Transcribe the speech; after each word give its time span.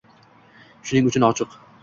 Shuning 0.91 1.11
uchun 1.11 1.27
ochiq 1.29 1.55